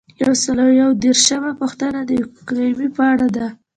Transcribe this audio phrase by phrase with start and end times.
[0.23, 3.47] یو سل او درویشتمه پوښتنه د اکرامیې په اړه ده.